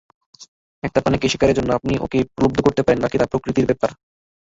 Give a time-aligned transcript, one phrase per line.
[0.83, 3.89] একটা প্রাণীকে শিকারের জন্য আপনি ওকে প্রলুব্ধ করতে পারেন, বাকিটা প্রকৃতির ব্যাপার।